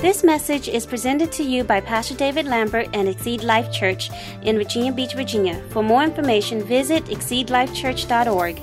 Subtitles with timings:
[0.00, 4.08] This message is presented to you by Pastor David Lambert and Exceed Life Church
[4.42, 5.62] in Virginia Beach, Virginia.
[5.68, 8.56] For more information, visit exceedlifechurch.org.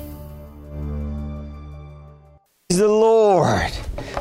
[2.69, 3.71] Praise the Lord.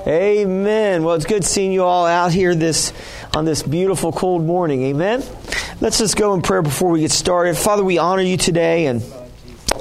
[0.07, 1.05] Amen.
[1.05, 2.93] Well, it's good seeing you all out here this
[3.35, 4.83] on this beautiful cold morning.
[4.83, 5.25] Amen.
[5.81, 7.57] Let's just go in prayer before we get started.
[7.57, 9.03] Father, we honor you today and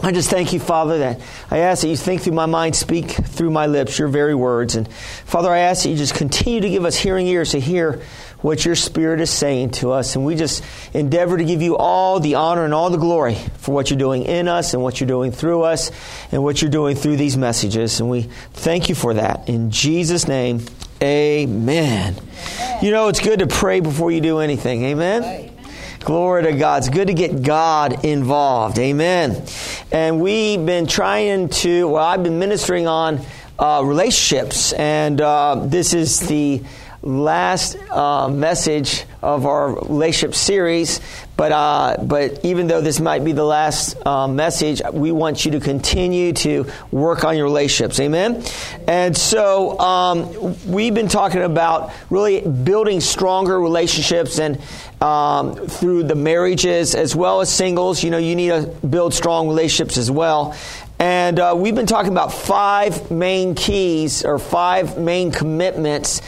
[0.03, 3.09] I just thank you, Father, that I ask that you think through my mind, speak
[3.11, 4.75] through my lips your very words.
[4.75, 8.01] And Father, I ask that you just continue to give us hearing ears to hear
[8.41, 10.15] what your Spirit is saying to us.
[10.15, 10.63] And we just
[10.93, 14.23] endeavor to give you all the honor and all the glory for what you're doing
[14.23, 15.91] in us and what you're doing through us
[16.31, 17.99] and what you're doing through these messages.
[17.99, 19.49] And we thank you for that.
[19.49, 20.63] In Jesus' name,
[21.01, 22.15] amen.
[22.83, 24.83] You know, it's good to pray before you do anything.
[24.83, 25.44] Amen.
[26.05, 26.83] Glory to God.
[26.83, 28.77] It's good to get God involved.
[28.77, 29.43] Amen.
[29.91, 33.21] And we've been trying to, well, I've been ministering on
[33.57, 36.61] uh, relationships, and uh, this is the
[37.05, 40.99] last uh, message of our relationship series.
[41.37, 45.51] But uh, but even though this might be the last uh, message, we want you
[45.51, 47.99] to continue to work on your relationships.
[47.99, 48.43] Amen.
[48.87, 54.61] And so um, we've been talking about really building stronger relationships and
[55.01, 58.03] um, through the marriages as well as singles.
[58.03, 60.55] You know, you need to build strong relationships as well.
[60.97, 66.21] And uh, we've been talking about five main keys or five main commitments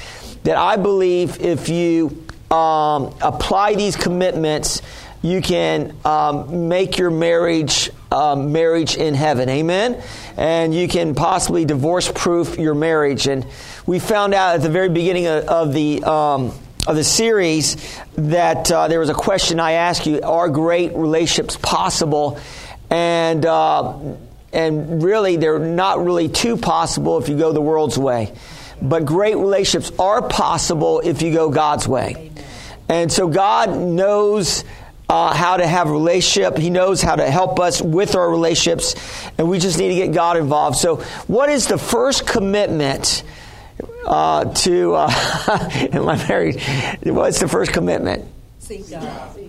[0.48, 4.82] that I believe if you um, apply these commitments,
[5.22, 9.50] you can um, make your marriage um, marriage in heaven.
[9.50, 10.02] Amen.
[10.38, 13.28] And you can possibly divorce proof your marriage.
[13.28, 13.46] And
[13.86, 16.54] we found out at the very beginning of, of the um,
[16.88, 17.76] of the series
[18.16, 22.40] that uh, there was a question I asked you: Are great relationships possible?
[22.90, 23.98] And uh,
[24.54, 28.32] and really, they're not really too possible if you go the world's way.
[28.82, 32.32] But great relationships are possible if you go God's way.
[32.90, 34.64] And so God knows
[35.10, 36.58] uh, how to have a relationship.
[36.58, 38.96] He knows how to help us with our relationships,
[39.38, 40.78] and we just need to get God involved.
[40.78, 43.24] So, what is the first commitment
[44.06, 44.96] uh, to?
[44.96, 45.10] Uh,
[45.94, 46.62] am I married?
[47.04, 48.26] What's the first commitment?
[48.60, 49.47] Seek God.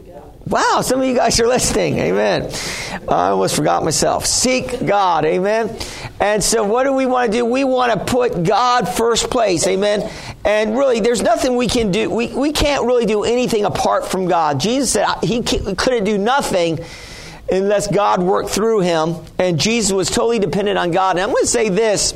[0.48, 1.98] Wow, some of you guys are listening.
[1.98, 2.50] Amen.
[3.06, 4.24] I almost forgot myself.
[4.24, 5.26] Seek God.
[5.26, 5.76] Amen.
[6.20, 7.44] And so, what do we want to do?
[7.44, 9.66] We want to put God first place.
[9.66, 10.10] Amen.
[10.46, 12.08] And really, there's nothing we can do.
[12.08, 14.58] We, we can't really do anything apart from God.
[14.58, 16.78] Jesus said he couldn't do nothing
[17.52, 19.16] unless God worked through him.
[19.38, 21.16] And Jesus was totally dependent on God.
[21.16, 22.14] And I'm going to say this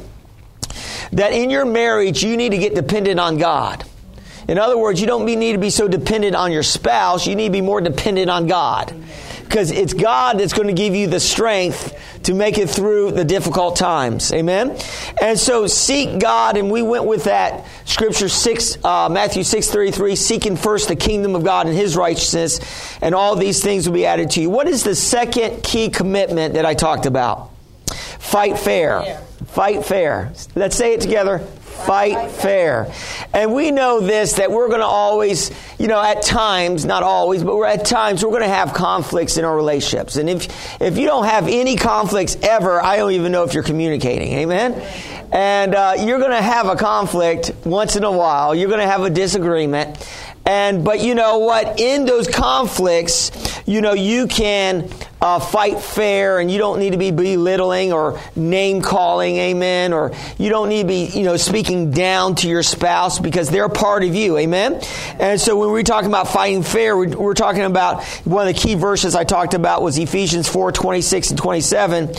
[1.13, 3.85] that in your marriage, you need to get dependent on God.
[4.49, 7.49] In other words, you don't need to be so dependent on your spouse, you need
[7.49, 8.95] to be more dependent on God.
[9.45, 13.25] Because it's God that's going to give you the strength to make it through the
[13.25, 14.33] difficult times.
[14.33, 14.79] Amen?
[15.21, 20.17] And so seek God, and we went with that scripture 6, uh, Matthew 6 33,
[20.17, 22.61] seeking first the kingdom of God and his righteousness,
[23.03, 24.49] and all these things will be added to you.
[24.49, 27.51] What is the second key commitment that I talked about?
[28.19, 29.21] Fight fair.
[29.49, 30.33] Fight fair.
[30.55, 32.93] Let's say it together fight fair.
[33.33, 37.43] And we know this that we're going to always, you know, at times, not always,
[37.43, 40.17] but we're at times we're going to have conflicts in our relationships.
[40.17, 43.63] And if if you don't have any conflicts ever, I don't even know if you're
[43.63, 44.33] communicating.
[44.35, 44.75] Amen.
[45.33, 48.55] And uh, you're going to have a conflict once in a while.
[48.55, 50.07] You're going to have a disagreement.
[50.45, 51.81] And but you know what?
[51.81, 53.31] In those conflicts,
[53.67, 54.91] you know you can
[55.23, 59.93] uh, fight fair, and you don't need to be belittling or name calling, amen.
[59.93, 63.69] Or you don't need to be you know speaking down to your spouse because they're
[63.69, 64.83] part of you, amen.
[65.21, 68.75] And so when we're talking about fighting fair, we're, talking about one of the key
[68.75, 72.13] verses I talked about was Ephesians four twenty six and twenty seven.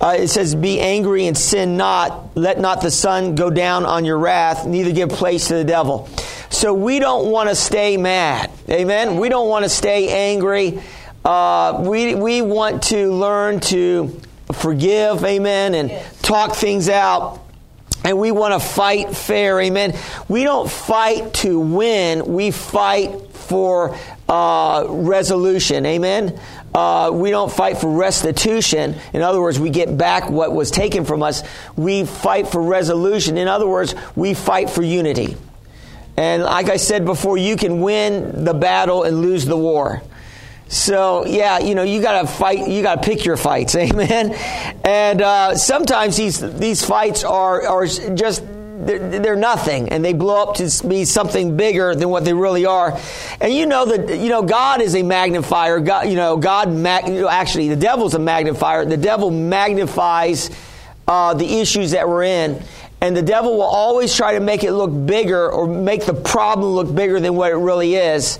[0.00, 4.04] Uh, it says, "Be angry and sin not; let not the sun go down on
[4.04, 6.08] your wrath, neither give place to the devil."
[6.50, 8.50] So we don't want to stay mad.
[8.68, 9.18] Amen?
[9.18, 10.80] We don't want to stay angry.
[11.28, 14.18] Uh, we, we want to learn to
[14.50, 15.22] forgive.
[15.26, 15.74] Amen?
[15.74, 15.90] And
[16.22, 17.44] talk things out.
[18.02, 19.60] And we want to fight fair.
[19.60, 19.94] Amen?
[20.26, 22.24] We don't fight to win.
[22.32, 23.94] We fight for
[24.26, 25.84] uh, resolution.
[25.84, 26.40] Amen?
[26.74, 28.96] Uh, we don't fight for restitution.
[29.12, 31.42] In other words, we get back what was taken from us.
[31.76, 33.36] We fight for resolution.
[33.36, 35.36] In other words, we fight for unity.
[36.16, 40.02] And like I said before, you can win the battle and lose the war.
[40.68, 42.68] So yeah, you know you got to fight.
[42.68, 44.32] You got to pick your fights, amen.
[44.84, 48.44] And uh, sometimes these these fights are are just
[48.80, 52.64] they're, they're, nothing, and they blow up to be something bigger than what they really
[52.64, 52.98] are.
[53.40, 55.80] And you know that you know God is a magnifier.
[55.80, 56.70] God, you know God.
[56.70, 58.84] Mag, actually, the devil's a magnifier.
[58.84, 60.50] The devil magnifies
[61.08, 62.62] uh, the issues that we're in.
[63.00, 66.72] and the devil will always try to make it look bigger or make the problem
[66.72, 68.38] look bigger than what it really is.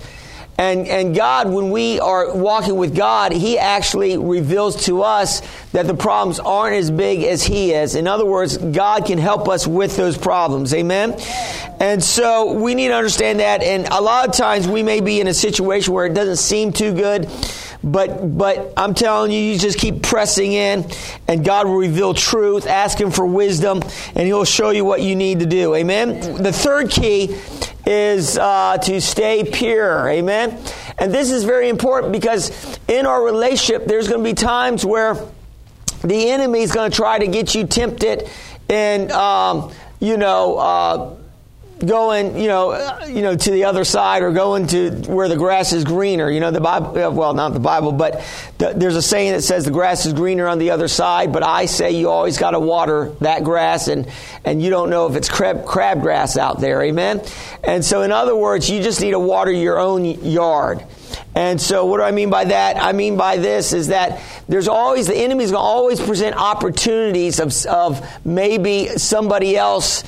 [0.59, 5.41] And, and God, when we are walking with God, He actually reveals to us
[5.71, 7.95] that the problems aren't as big as He is.
[7.95, 10.73] In other words, God can help us with those problems.
[10.73, 11.15] Amen?
[11.79, 13.63] And so we need to understand that.
[13.63, 16.73] And a lot of times we may be in a situation where it doesn't seem
[16.73, 17.29] too good.
[17.81, 20.85] But but I'm telling you, you just keep pressing in,
[21.29, 22.67] and God will reveal truth.
[22.67, 23.81] Ask Him for wisdom,
[24.15, 25.73] and He'll show you what you need to do.
[25.75, 26.43] Amen.
[26.43, 27.37] The third key
[27.85, 30.07] is uh, to stay pure.
[30.09, 30.61] Amen.
[30.97, 32.51] And this is very important because
[32.87, 35.15] in our relationship, there's going to be times where
[36.03, 38.29] the enemy is going to try to get you tempted
[38.69, 41.15] and, um, you know, uh,
[41.79, 45.37] going, you know, uh, you know, to the other side or going to where the
[45.37, 46.29] grass is greener.
[46.29, 48.23] You know, the Bible, well, not the Bible, but
[48.57, 51.43] the, there's a saying that says the grass is greener on the other side, but
[51.43, 54.07] I say you always got to water that grass and,
[54.43, 56.81] and you don't know if it's crab, crabgrass out there.
[56.81, 57.21] Amen.
[57.63, 60.83] And so in other words, you just need to water your own yard.
[61.35, 62.81] And so, what do I mean by that?
[62.81, 67.39] I mean by this is that there's always, the enemy's going to always present opportunities
[67.39, 70.03] of, of maybe somebody else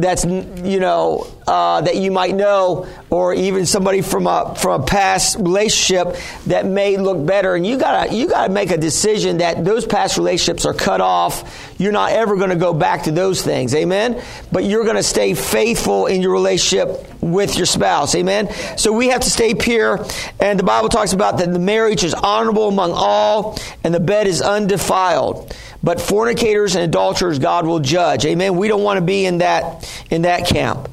[0.00, 4.84] that's you know uh, that you might know, or even somebody from a from a
[4.84, 6.16] past relationship
[6.46, 10.16] that may look better, and you gotta you gotta make a decision that those past
[10.16, 11.74] relationships are cut off.
[11.78, 14.22] You're not ever to go back to those things, amen.
[14.52, 18.48] But you're to stay faithful in your relationship with your spouse, amen.
[18.76, 20.06] So we have to stay pure,
[20.38, 24.26] and the Bible talks about that the marriage is honorable among all, and the bed
[24.26, 25.54] is undefiled.
[25.82, 28.26] But fornicators and adulterers, God will judge.
[28.26, 28.56] Amen.
[28.56, 30.88] We don't want to be in that in that camp.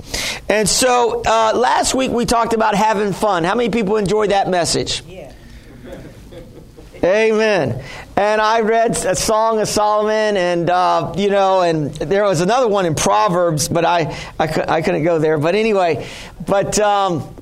[0.50, 3.44] And so uh, last week we talked about having fun.
[3.44, 5.04] How many people enjoyed that message?
[5.06, 5.34] Yeah.
[7.04, 7.84] Amen.
[8.16, 12.68] And I read a Song of Solomon, and uh, you know, and there was another
[12.68, 15.38] one in Proverbs, but I I, I couldn't go there.
[15.38, 16.08] But anyway,
[16.44, 17.36] but um,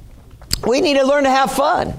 [0.67, 1.93] we need to learn to have fun.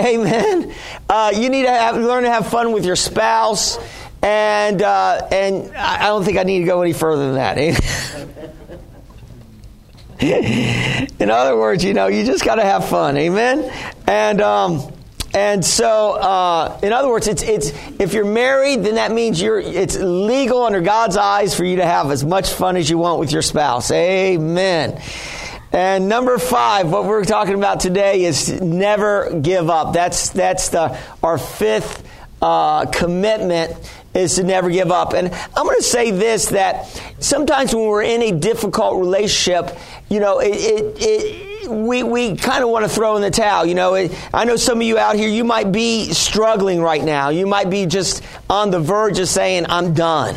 [0.00, 0.72] Amen.
[1.08, 3.78] Uh, you need to have, learn to have fun with your spouse.
[4.22, 8.54] And, uh, and I don't think I need to go any further than that.
[10.20, 13.16] In other words, you know, you just got to have fun.
[13.16, 13.72] Amen?
[14.06, 14.92] And, um,
[15.32, 17.70] and so, uh, in other words, it's, it's,
[18.00, 21.86] if you're married, then that means you're, it's legal under God's eyes for you to
[21.86, 23.90] have as much fun as you want with your spouse.
[23.92, 25.00] Amen.
[25.72, 29.94] And number five, what we're talking about today is never give up.
[29.94, 32.06] That's, that's the, our fifth
[32.42, 33.76] uh, commitment
[34.14, 35.12] is to never give up.
[35.12, 36.86] And I'm going to say this that
[37.20, 39.78] sometimes when we're in a difficult relationship,
[40.08, 43.64] you know, it, it, it we, we kind of want to throw in the towel.
[43.64, 47.02] You know, it, I know some of you out here, you might be struggling right
[47.02, 47.28] now.
[47.28, 50.34] You might be just on the verge of saying, I'm done.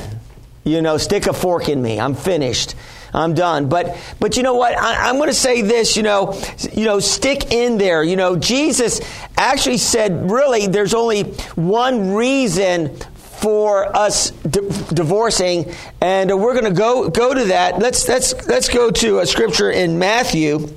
[0.63, 1.99] You know, stick a fork in me.
[1.99, 2.75] I'm finished.
[3.13, 3.69] I'm done.
[3.69, 4.77] But but you know what?
[4.77, 5.95] I, am going to say this.
[5.95, 6.39] You know,
[6.71, 8.03] you know, stick in there.
[8.03, 9.01] You know, Jesus
[9.37, 11.23] actually said, really, there's only
[11.55, 12.97] one reason
[13.43, 14.61] for us di-
[14.93, 15.69] divorcing,
[15.99, 17.77] and uh, we're going to go go to that.
[17.77, 20.69] Let's let's let's go to a scripture in Matthew,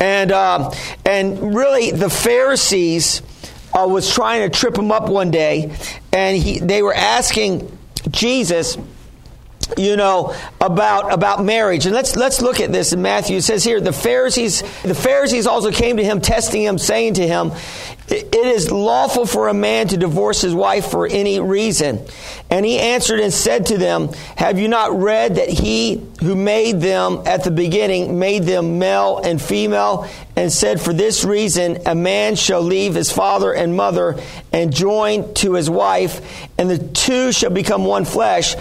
[0.00, 0.72] and uh,
[1.06, 3.22] and really the Pharisees
[3.72, 5.72] uh, was trying to trip him up one day,
[6.12, 7.78] and he they were asking
[8.10, 8.76] Jesus
[9.76, 13.64] you know about about marriage and let's let's look at this in matthew it says
[13.64, 17.52] here the pharisees the pharisees also came to him testing him saying to him
[18.10, 22.04] it is lawful for a man to divorce his wife for any reason.
[22.50, 26.80] And he answered and said to them, Have you not read that he who made
[26.80, 31.94] them at the beginning made them male and female, and said, For this reason a
[31.94, 34.20] man shall leave his father and mother
[34.52, 36.20] and join to his wife,
[36.58, 38.56] and the two shall become one flesh.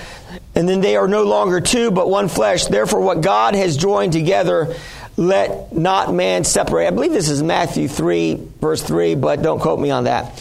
[0.60, 2.66] And then they are no longer two, but one flesh.
[2.66, 4.76] Therefore, what God has joined together,
[5.16, 6.86] let not man separate.
[6.86, 10.38] I believe this is Matthew 3, verse 3, but don't quote me on that.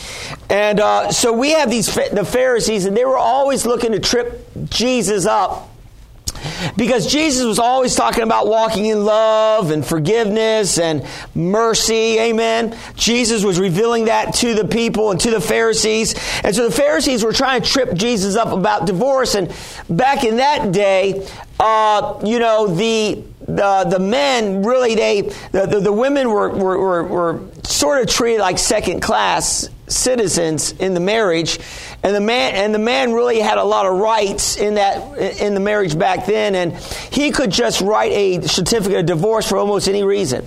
[0.51, 4.45] And uh, so we have these, the Pharisees, and they were always looking to trip
[4.69, 5.71] Jesus up
[6.77, 12.19] because Jesus was always talking about walking in love and forgiveness and mercy.
[12.19, 12.77] Amen.
[12.95, 16.15] Jesus was revealing that to the people and to the Pharisees.
[16.45, 19.35] And so the Pharisees were trying to trip Jesus up about divorce.
[19.35, 19.53] And
[19.89, 21.29] back in that day,
[21.61, 26.79] uh, you know, the the the men really they the, the, the women were, were,
[26.79, 31.59] were, were sort of treated like second class citizens in the marriage
[32.03, 35.55] and the man and the man really had a lot of rights in that in
[35.55, 36.75] the marriage back then and
[37.11, 40.47] he could just write a certificate of divorce for almost any reason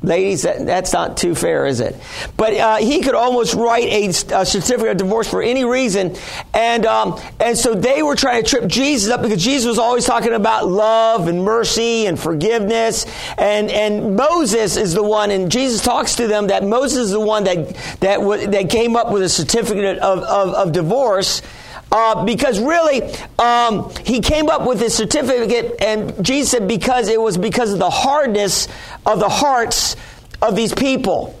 [0.00, 1.96] Ladies, that, that's not too fair, is it?
[2.36, 6.14] But uh, he could almost write a, a, certificate of divorce for any reason,
[6.54, 10.04] and um, and so they were trying to trip Jesus up because Jesus was always
[10.04, 15.82] talking about love and mercy and forgiveness, and and Moses is the one, and Jesus
[15.82, 19.22] talks to them that Moses is the one that that w- that came up with
[19.22, 21.42] a certificate of, of, of divorce.
[21.90, 23.02] Uh, because really,
[23.38, 27.78] um, he came up with his certificate, and Jesus said because it was because of
[27.78, 28.68] the hardness
[29.06, 29.96] of the hearts
[30.42, 31.34] of these people.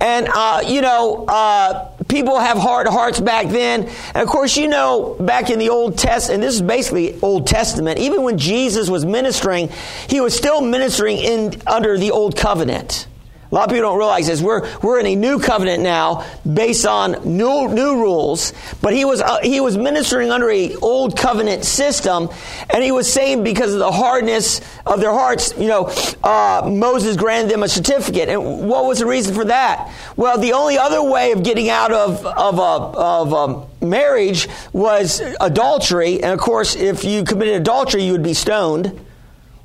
[0.00, 3.90] And, uh, you know, uh, people have hard hearts back then.
[4.14, 7.48] And of course, you know, back in the Old Test, and this is basically Old
[7.48, 9.70] Testament, even when Jesus was ministering,
[10.08, 13.08] he was still ministering in under the Old Covenant.
[13.50, 14.42] A lot of people don't realize this.
[14.42, 18.52] We're, we're in a new covenant now based on new, new rules.
[18.82, 22.28] But he was, uh, he was ministering under a old covenant system.
[22.68, 25.86] And he was saying because of the hardness of their hearts, you know,
[26.22, 28.28] uh, Moses granted them a certificate.
[28.28, 29.94] And what was the reason for that?
[30.14, 33.32] Well, the only other way of getting out of, of, a, of
[33.80, 36.22] a marriage was adultery.
[36.22, 39.00] And of course, if you committed adultery, you would be stoned.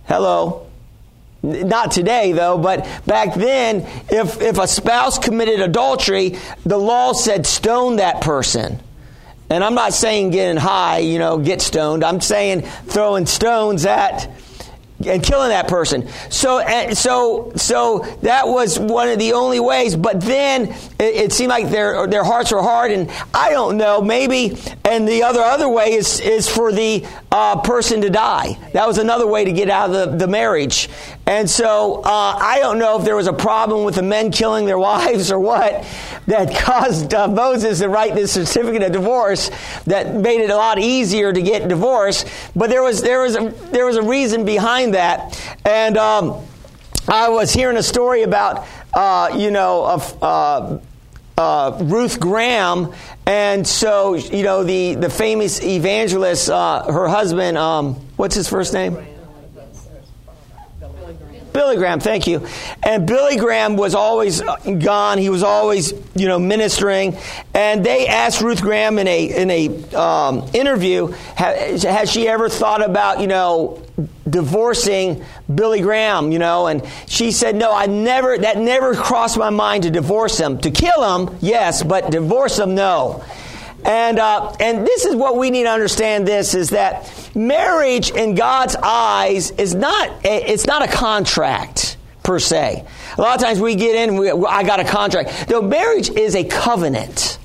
[0.05, 0.62] Hello.
[1.43, 7.45] Not today, though, but back then, if, if a spouse committed adultery, the law said
[7.45, 8.79] stone that person.
[9.49, 12.03] And I'm not saying getting high, you know, get stoned.
[12.03, 14.31] I'm saying throwing stones at
[15.07, 16.07] and killing that person.
[16.29, 19.95] So, so, so that was one of the only ways.
[19.95, 20.69] But then
[20.99, 24.57] it, it, seemed like their their hearts were hard, and I don't know, maybe.
[24.85, 28.57] And the other other way is is for the uh, person to die.
[28.73, 30.89] That was another way to get out of the, the marriage.
[31.25, 34.65] And so uh, I don't know if there was a problem with the men killing
[34.65, 35.85] their wives or what
[36.27, 39.49] that caused uh, Moses to write this certificate of divorce
[39.85, 42.27] that made it a lot easier to get divorced.
[42.55, 46.45] But there was there was a, there was a reason behind that, and um,
[47.07, 50.23] I was hearing a story about uh, you know of.
[50.23, 50.79] Uh,
[51.35, 52.93] uh, Ruth Graham,
[53.25, 58.71] and so you know the the famous evangelist, uh, her husband, um, what's his first
[58.71, 58.97] name?
[61.53, 62.45] Billy Graham, thank you.
[62.81, 65.19] And Billy Graham was always gone.
[65.19, 67.15] He was always, you know, ministering.
[67.53, 72.49] And they asked Ruth Graham in a in a um, interview, has, has she ever
[72.49, 73.82] thought about, you know,
[74.27, 75.23] divorcing
[75.53, 76.67] Billy Graham, you know?
[76.67, 78.37] And she said, no, I never.
[78.37, 80.57] That never crossed my mind to divorce him.
[80.59, 83.23] To kill him, yes, but divorce him, no.
[83.85, 88.35] And, uh, and this is what we need to understand this is that marriage in
[88.35, 92.85] God's eyes is not, it's not a contract per se.
[93.17, 95.49] A lot of times we get in, we, I got a contract.
[95.49, 97.37] No, marriage is a covenant.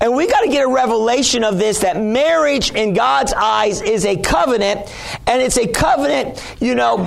[0.00, 4.04] And we got to get a revelation of this that marriage in God's eyes is
[4.04, 4.92] a covenant,
[5.26, 7.04] and it's a covenant, you know,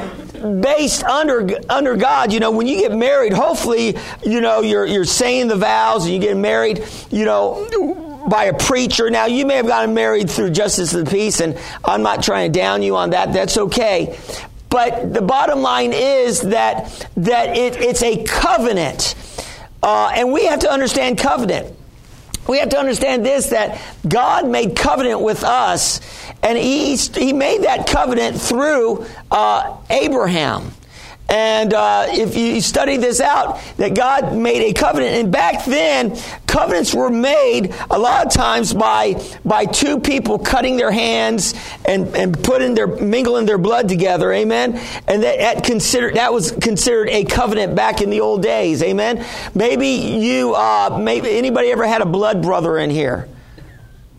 [0.61, 2.31] based under under God.
[2.33, 6.13] You know, when you get married, hopefully, you know, you're you're saying the vows and
[6.13, 9.09] you get married, you know, by a preacher.
[9.09, 12.51] Now, you may have gotten married through justice of the peace, and I'm not trying
[12.51, 13.33] to down you on that.
[13.33, 14.17] That's okay.
[14.69, 19.15] But the bottom line is that, that it, it's a covenant.
[19.81, 21.73] Uh, and we have to understand covenant.
[22.47, 25.99] We have to understand this that God made covenant with us,
[26.41, 30.71] and He, he made that covenant through uh, Abraham.
[31.29, 36.17] And uh, if you study this out, that God made a covenant, and back then,
[36.47, 41.53] covenants were made a lot of times by by two people cutting their hands
[41.85, 44.31] and and putting their mingling their blood together.
[44.31, 44.79] Amen.
[45.07, 48.81] And that, that considered that was considered a covenant back in the old days.
[48.81, 49.25] Amen.
[49.53, 53.27] Maybe you, uh, maybe anybody ever had a blood brother in here?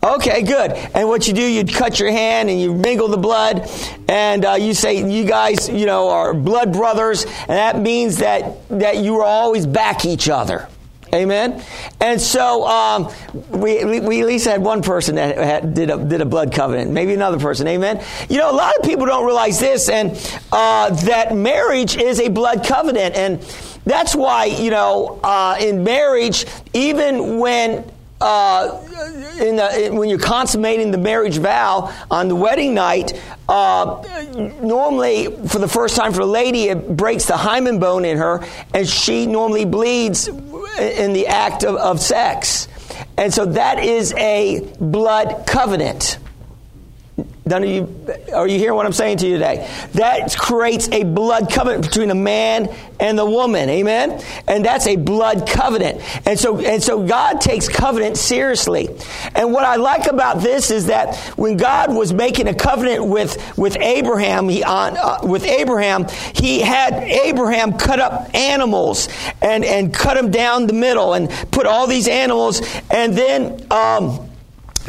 [0.01, 0.71] Okay, good.
[0.71, 3.69] And what you do, you cut your hand and you mingle the blood,
[4.07, 8.67] and uh, you say you guys, you know, are blood brothers, and that means that
[8.69, 10.69] that you will always back each other.
[11.13, 11.61] Amen.
[11.99, 13.11] And so um,
[13.49, 16.91] we, we at least had one person that had, did a did a blood covenant.
[16.91, 17.67] Maybe another person.
[17.67, 18.01] Amen.
[18.29, 20.11] You know, a lot of people don't realize this, and
[20.51, 23.41] uh, that marriage is a blood covenant, and
[23.85, 27.91] that's why you know uh, in marriage, even when
[28.21, 28.79] uh,
[29.39, 34.03] in the, in, when you're consummating the marriage vow on the wedding night, uh,
[34.61, 38.45] normally for the first time for a lady, it breaks the hymen bone in her,
[38.73, 42.67] and she normally bleeds in the act of, of sex.
[43.17, 46.17] And so that is a blood covenant.
[47.57, 49.69] You, are you hearing what I'm saying to you today?
[49.93, 53.69] That creates a blood covenant between a man and the woman.
[53.69, 54.21] Amen?
[54.47, 56.01] And that's a blood covenant.
[56.27, 58.89] And so, and so God takes covenant seriously.
[59.35, 63.57] And what I like about this is that when God was making a covenant with,
[63.57, 69.09] with Abraham, he, uh, with Abraham, he had Abraham cut up animals
[69.41, 74.28] and, and cut them down the middle and put all these animals and then, um,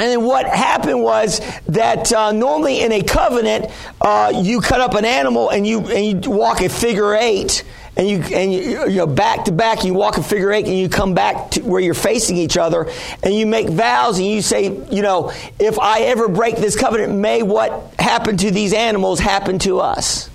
[0.00, 3.66] and then what happened was that uh, normally in a covenant,
[4.00, 7.64] uh, you cut up an animal and you and you walk a figure eight,
[7.98, 10.78] and you and you, you know back to back, you walk a figure eight, and
[10.78, 12.90] you come back to where you're facing each other,
[13.22, 17.12] and you make vows, and you say, you know, if I ever break this covenant,
[17.12, 20.30] may what happened to these animals happen to us.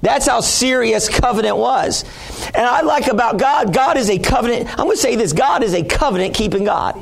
[0.00, 2.04] That's how serious covenant was.
[2.46, 4.68] And I like about God, God is a covenant.
[4.68, 7.00] I'm going to say this God is a covenant keeping God.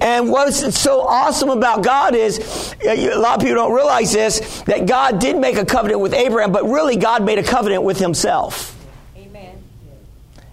[0.00, 4.62] And what's so awesome about God is, uh, a lot of people don't realize this,
[4.62, 7.98] that God did make a covenant with Abraham, but really God made a covenant with
[7.98, 8.77] himself.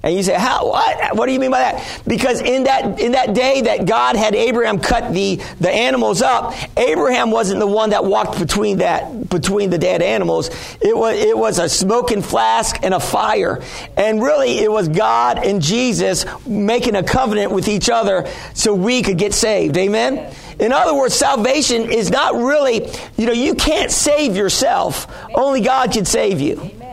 [0.06, 1.18] And you say, how, what?
[1.18, 2.02] What do you mean by that?
[2.06, 6.54] Because in that, in that day that God had Abraham cut the, the animals up,
[6.78, 10.50] Abraham wasn't the one that walked between that, between the dead animals.
[10.80, 13.64] It was, it was a smoking flask and a fire.
[13.98, 19.02] And really, it was God and Jesus making a covenant with each other so we
[19.02, 19.76] could get saved.
[19.76, 20.32] Amen?
[20.60, 25.12] In other words, salvation is not really, you know, you can't save yourself.
[25.34, 26.62] Only God can save you.
[26.62, 26.85] Amen.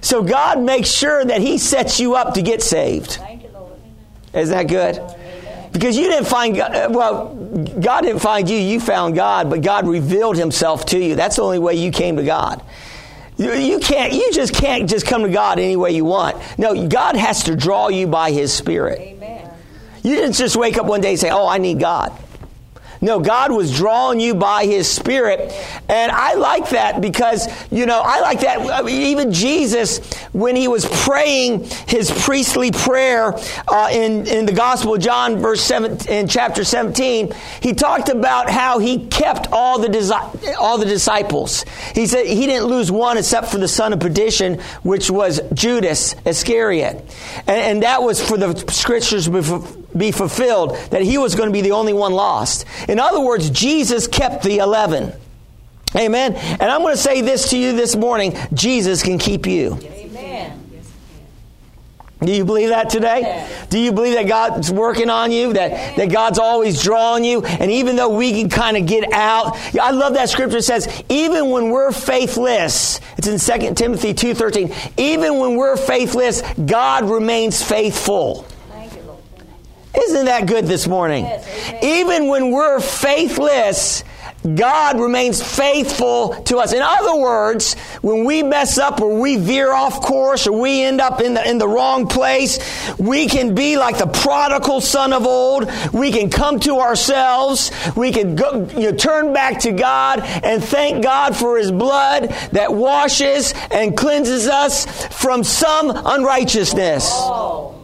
[0.00, 3.18] So God makes sure that He sets you up to get saved.
[4.32, 5.00] Isn't that good?
[5.72, 7.34] Because you didn't find God, uh, well,
[7.80, 11.14] God didn't find you, you found God, but God revealed Himself to you.
[11.14, 12.62] That's the only way you came to God.
[13.36, 16.36] You can't, you just can't just come to God any way you want.
[16.58, 18.98] No, God has to draw you by His Spirit.
[18.98, 19.48] Amen.
[20.02, 22.12] You didn't just wake up one day and say, Oh, I need God.
[23.00, 25.52] No, God was drawing you by His Spirit.
[25.88, 28.60] And I like that because, you know, I like that.
[28.60, 29.98] I mean, even Jesus,
[30.32, 33.34] when he was praying his priestly prayer
[33.68, 38.50] uh, in, in the Gospel of John, verse 7, in chapter 17, he talked about
[38.50, 41.64] how he kept all the, all the disciples.
[41.94, 46.14] He said he didn't lose one except for the son of perdition, which was Judas
[46.24, 47.04] Iscariot.
[47.46, 49.28] And, and that was for the scriptures
[49.98, 52.64] be fulfilled, that he was going to be the only one lost.
[52.88, 55.12] In other words, Jesus kept the 11.
[55.96, 56.34] Amen.
[56.34, 59.78] And I'm going to say this to you this morning Jesus can keep you.
[59.82, 59.98] Amen.
[62.20, 63.48] Do you believe that today?
[63.70, 65.52] Do you believe that God's working on you?
[65.52, 67.44] That, that God's always drawing you?
[67.44, 71.50] And even though we can kind of get out, I love that scripture says, even
[71.50, 78.44] when we're faithless, it's in 2 Timothy 2.13, even when we're faithless, God remains faithful.
[79.96, 81.24] Isn't that good this morning?
[81.24, 84.04] Yes, Even when we're faithless,
[84.54, 86.72] God remains faithful to us.
[86.72, 91.00] In other words, when we mess up or we veer off course or we end
[91.00, 92.58] up in the, in the wrong place,
[92.98, 95.68] we can be like the prodigal son of old.
[95.92, 97.72] We can come to ourselves.
[97.96, 102.28] We can go, you know, turn back to God and thank God for His blood
[102.52, 104.86] that washes and cleanses us
[105.20, 107.10] from some unrighteousness.
[107.12, 107.77] Oh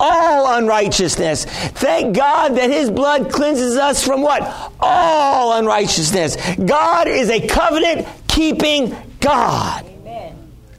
[0.00, 1.44] all unrighteousness.
[1.44, 4.42] Thank God that His blood cleanses us from what?
[4.80, 6.36] All unrighteousness.
[6.56, 9.93] God is a covenant keeping God.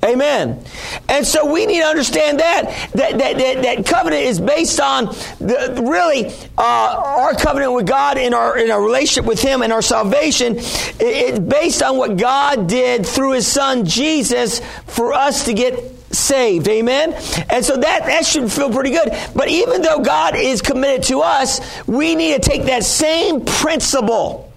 [0.06, 0.64] Amen.
[1.10, 5.06] And so we need to understand that that that, that, that covenant is based on
[5.40, 9.74] the, really uh, our covenant with God in our in our relationship with Him and
[9.74, 10.56] our salvation.
[10.58, 16.68] It's based on what God did through His Son Jesus for us to get saved.
[16.68, 17.14] Amen?
[17.50, 19.12] And so that, that should feel pretty good.
[19.36, 24.52] But even though God is committed to us, we need to take that same principle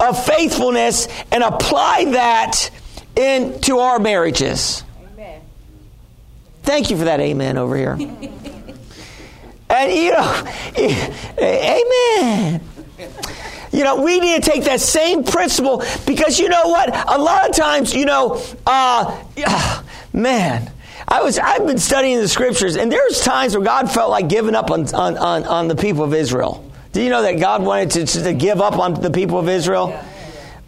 [0.00, 2.70] of faithfulness and apply that
[3.16, 4.84] into our marriages.
[5.12, 5.40] Amen.
[6.62, 7.92] Thank you for that amen over here.
[9.70, 10.44] and you know,
[11.38, 12.60] amen.
[13.72, 16.94] You know, we need to take that same principle because you know what?
[17.08, 19.20] A lot of times, you know, uh,
[20.14, 20.70] Man,
[21.08, 24.54] I was I've been studying the scriptures, and there's times where God felt like giving
[24.54, 26.70] up on on, on, on the people of Israel.
[26.92, 30.00] Do you know that God wanted to, to give up on the people of Israel?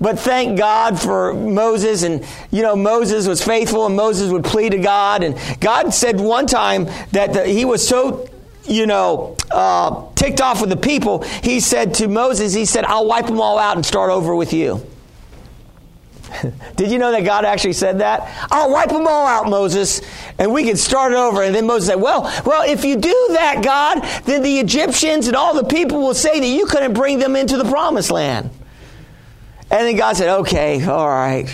[0.00, 4.70] But thank God for Moses, and you know Moses was faithful, and Moses would plead
[4.70, 8.28] to God, and God said one time that the, he was so
[8.68, 13.06] you know, uh, ticked off with the people, he said to Moses, he said, I'll
[13.06, 14.84] wipe them all out and start over with you.
[16.76, 18.28] Did you know that God actually said that?
[18.50, 20.02] I'll wipe them all out, Moses,
[20.38, 21.42] and we can start over.
[21.42, 25.36] And then Moses said, Well, well, if you do that, God, then the Egyptians and
[25.36, 28.50] all the people will say that you couldn't bring them into the promised land.
[29.70, 31.52] And then God said, Okay, all right.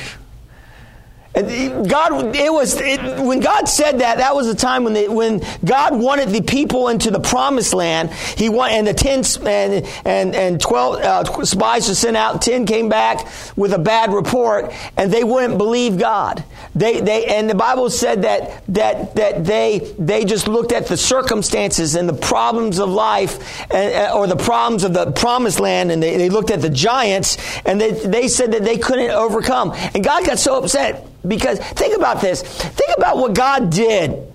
[1.34, 4.18] God, it was it, when God said that.
[4.18, 8.10] That was the time when the, when God wanted the people into the promised land.
[8.10, 12.42] He want and the ten and and and twelve uh, spies were sent out.
[12.42, 16.44] Ten came back with a bad report, and they wouldn't believe God.
[16.74, 20.98] They they and the Bible said that that that they they just looked at the
[20.98, 26.02] circumstances and the problems of life, and, or the problems of the promised land, and
[26.02, 29.72] they, they looked at the giants, and they they said that they couldn't overcome.
[29.94, 32.42] And God got so upset because think about this.
[32.42, 34.32] Think about what God did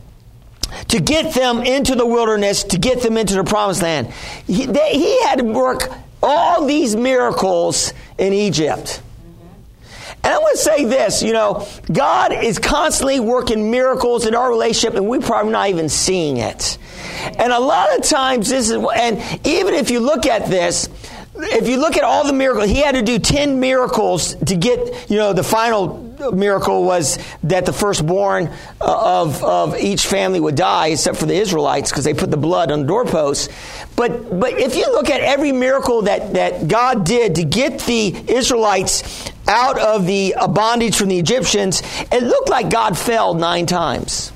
[0.89, 4.07] to get them into the wilderness, to get them into the promised land.
[4.45, 5.89] He, they, he had to work
[6.21, 9.01] all these miracles in Egypt.
[10.23, 14.49] And I want to say this, you know, God is constantly working miracles in our
[14.49, 16.77] relationship, and we're probably not even seeing it.
[17.37, 20.89] And a lot of times, this is, and even if you look at this,
[21.35, 25.09] if you look at all the miracles, he had to do 10 miracles to get,
[25.09, 28.47] you know, the final miracle was that the firstborn
[28.81, 32.37] uh, of, of each family would die, except for the Israelites, because they put the
[32.37, 33.49] blood on the doorposts.
[33.95, 38.15] But, but if you look at every miracle that, that God did to get the
[38.27, 44.31] Israelites out of the bondage from the Egyptians, it looked like God failed nine times.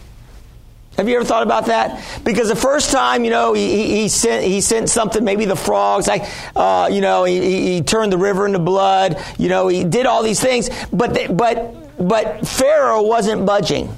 [0.97, 2.03] Have you ever thought about that?
[2.23, 6.09] Because the first time, you know, he, he, sent he sent something, maybe the frogs,
[6.09, 9.17] uh, you know, he, he, turned the river into blood.
[9.37, 13.97] You know, he did all these things, but but but Pharaoh wasn't budging.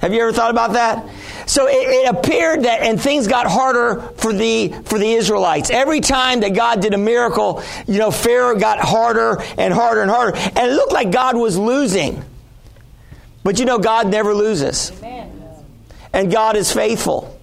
[0.00, 1.08] Have you ever thought about that?
[1.46, 5.70] So it, it, appeared that, and things got harder for the for the Israelites.
[5.70, 10.10] Every time that God did a miracle, you know, Pharaoh got harder and harder and
[10.10, 12.24] harder, and it looked like God was losing.
[13.44, 14.92] But you know, God never loses.
[14.98, 15.41] Amen
[16.12, 17.38] and God is faithful.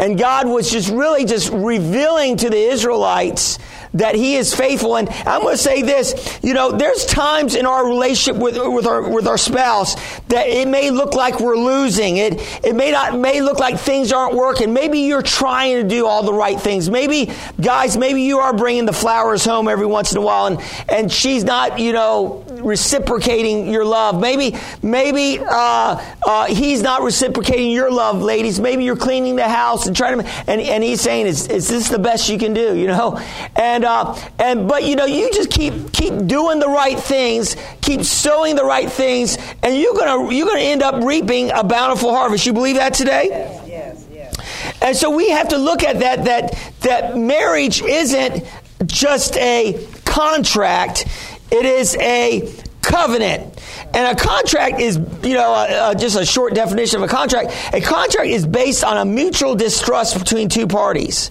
[0.00, 3.58] And God was just really just revealing to the Israelites
[3.94, 4.96] that He is faithful.
[4.96, 8.86] And I'm going to say this, you know, there's times in our relationship with, with
[8.86, 9.94] our, with our spouse
[10.28, 12.16] that it may look like we're losing.
[12.16, 14.72] It, it may not, may look like things aren't working.
[14.72, 16.88] Maybe you're trying to do all the right things.
[16.88, 20.60] Maybe, guys, maybe you are bringing the flowers home every once in a while and,
[20.88, 24.20] and she's not, you know, reciprocating your love.
[24.20, 28.60] Maybe, maybe, uh, uh, he's not reciprocating your love, ladies.
[28.60, 31.88] Maybe you're cleaning the house and trying to, and, and he's saying, is, is this
[31.88, 33.18] the best you can do, you know?
[33.56, 37.56] And, and uh, and but you know you just keep keep doing the right things,
[37.80, 42.14] keep sowing the right things, and you're gonna you're gonna end up reaping a bountiful
[42.14, 42.46] harvest.
[42.46, 43.26] You believe that today?
[43.30, 44.76] Yes, yes, yes.
[44.82, 48.44] And so we have to look at that that that marriage isn't
[48.86, 51.06] just a contract;
[51.50, 52.52] it is a
[52.90, 53.60] covenant.
[53.94, 57.52] And a contract is, you know, uh, uh, just a short definition of a contract.
[57.72, 61.30] A contract is based on a mutual distrust between two parties.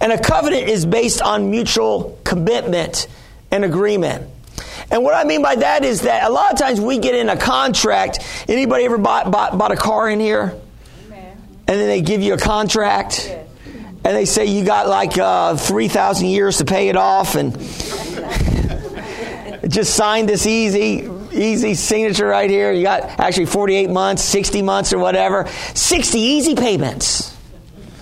[0.00, 3.08] And a covenant is based on mutual commitment
[3.50, 4.28] and agreement.
[4.90, 7.28] And what I mean by that is that a lot of times we get in
[7.28, 8.20] a contract.
[8.48, 10.54] Anybody ever bought, bought, bought a car in here?
[11.06, 11.36] Amen.
[11.66, 13.26] And then they give you a contract.
[13.26, 13.46] Yes.
[14.04, 17.34] And they say you got like uh, 3,000 years to pay it off.
[17.34, 17.52] And
[19.68, 22.72] just sign this easy, easy signature right here.
[22.72, 25.46] You got actually 48 months, 60 months, or whatever.
[25.74, 27.36] 60 easy payments.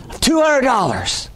[0.08, 1.28] $200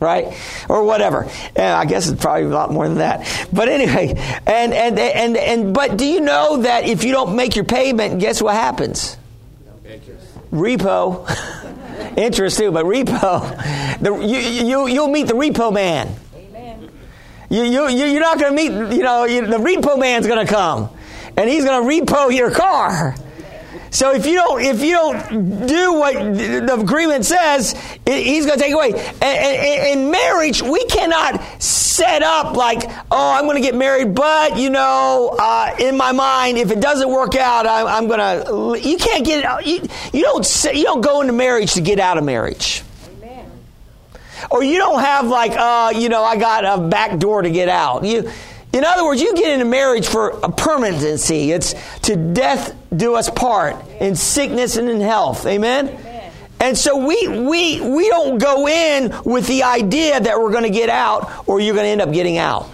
[0.00, 0.32] right?
[0.68, 1.28] Or whatever.
[1.56, 3.48] And I guess it's probably a lot more than that.
[3.52, 4.14] But anyway,
[4.46, 8.20] and, and, and, and, but do you know that if you don't make your payment,
[8.20, 9.16] guess what happens?
[9.84, 10.50] Interest.
[10.52, 12.16] Repo.
[12.16, 13.98] Interest too, but repo.
[14.00, 16.14] The, you, you, you'll meet the repo man.
[17.50, 20.52] You, you, you're not going to meet, you know, you, the repo man's going to
[20.52, 20.90] come.
[21.36, 23.14] And he's going to repo your car.
[23.90, 27.72] So if you don't if you don't do what the agreement says,
[28.06, 28.90] he's going to take away.
[29.92, 34.70] In marriage, we cannot set up like, oh, I'm going to get married, but you
[34.70, 38.88] know, uh, in my mind, if it doesn't work out, I, am going to.
[38.88, 39.66] You can't get.
[39.66, 39.80] You,
[40.12, 40.64] you don't.
[40.74, 42.82] You don't go into marriage to get out of marriage.
[44.50, 47.68] Or you don't have like, uh, you know, I got a back door to get
[47.68, 48.04] out.
[48.04, 48.30] You
[48.72, 51.52] in other words, you get into marriage for a permanency.
[51.52, 55.46] It's to death do us part, in sickness and in health.
[55.46, 55.88] Amen?
[55.88, 56.32] Amen.
[56.60, 60.70] And so we, we, we don't go in with the idea that we're going to
[60.70, 62.68] get out or you're going to end up getting out.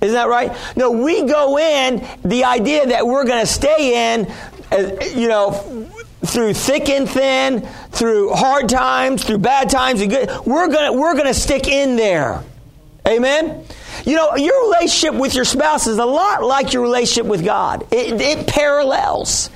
[0.00, 0.56] Isn't that right?
[0.76, 4.26] No, we go in the idea that we're going to stay in,
[4.70, 5.88] uh, you know,
[6.24, 10.30] through thick and thin, through hard times, through bad times and good.
[10.44, 12.42] We're to, we're to stick in there.
[13.06, 13.64] Amen?
[14.04, 17.86] You know, your relationship with your spouse is a lot like your relationship with God,
[17.92, 19.50] it, it parallels.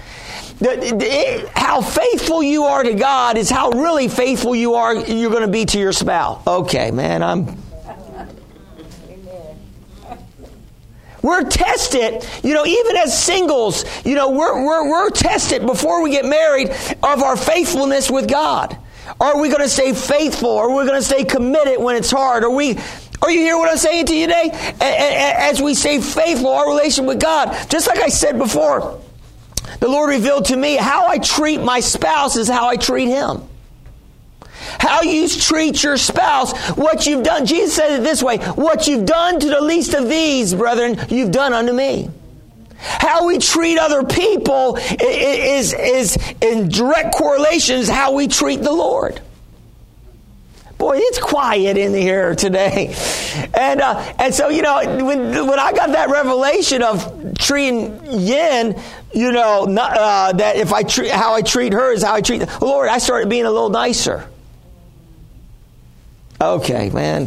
[0.59, 5.31] The, the, how faithful you are to God is how really faithful you are you're
[5.31, 6.45] going to be to your spouse.
[6.49, 7.47] Okay, man, I'm
[11.23, 16.11] We're tested, you know, even as singles, you know, we're, we're, we're tested before we
[16.11, 16.71] get married
[17.03, 18.77] of our faithfulness with God.
[19.21, 20.57] Are we going to stay faithful?
[20.57, 22.45] Are we going to stay committed when it's hard?
[22.45, 22.79] Are we,
[23.21, 24.51] are you hearing what I'm saying to you today?
[24.81, 29.01] As we stay faithful, our relation with God, just like I said before,
[29.81, 33.43] the Lord revealed to me how I treat my spouse is how I treat him.
[34.79, 37.47] How you treat your spouse, what you've done.
[37.47, 41.33] Jesus said it this way What you've done to the least of these, brethren, you've
[41.33, 42.11] done unto me.
[42.79, 48.73] How we treat other people is, is in direct correlation to how we treat the
[48.73, 49.21] Lord.
[50.79, 52.95] Boy, it's quiet in here today.
[53.53, 58.81] And, uh, and so, you know, when, when I got that revelation of treating Yin,
[59.13, 62.21] you know, not, uh, that if I treat, how I treat her is how I
[62.21, 64.29] treat the Lord, I started being a little nicer.
[66.41, 67.27] Okay, man.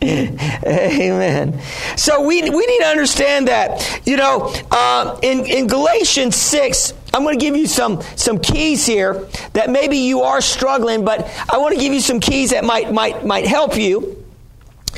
[0.00, 1.60] Amen.
[1.96, 4.00] So we, we need to understand that.
[4.06, 8.86] You know, uh, in, in Galatians 6, I'm going to give you some, some keys
[8.86, 12.64] here that maybe you are struggling, but I want to give you some keys that
[12.64, 14.24] might, might, might help you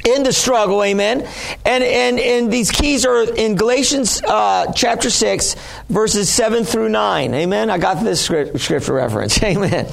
[0.07, 1.29] in the struggle, amen.
[1.65, 5.57] And and and these keys are in Galatians uh, chapter six,
[5.89, 7.69] verses seven through nine, amen.
[7.71, 9.93] I got this scripture reference, amen.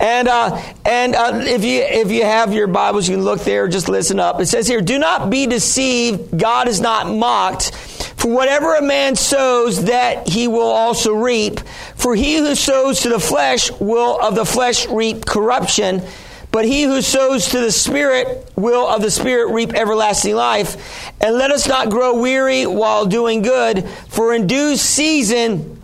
[0.00, 3.66] And uh, and uh, if you if you have your Bibles, you can look there.
[3.66, 4.40] Just listen up.
[4.40, 6.38] It says here, "Do not be deceived.
[6.38, 7.74] God is not mocked.
[7.74, 11.60] For whatever a man sows, that he will also reap.
[11.96, 16.02] For he who sows to the flesh will of the flesh reap corruption."
[16.50, 21.12] But he who sows to the Spirit will of the Spirit reap everlasting life.
[21.20, 25.78] And let us not grow weary while doing good, for in due season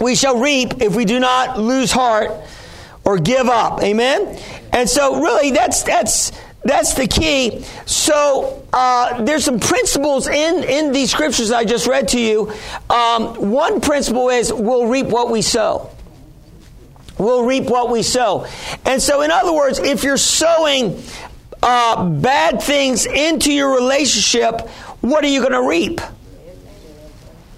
[0.00, 2.30] we shall reap if we do not lose heart
[3.06, 3.82] or give up.
[3.82, 4.38] Amen?
[4.72, 6.32] And so, really, that's, that's,
[6.64, 7.62] that's the key.
[7.86, 12.52] So uh, there's some principles in, in these scriptures I just read to you.
[12.90, 15.90] Um, one principle is we'll reap what we sow.
[17.18, 18.46] We'll reap what we sow.
[18.84, 21.00] And so, in other words, if you're sowing
[21.62, 24.68] uh, bad things into your relationship,
[25.00, 26.00] what are you going to reap?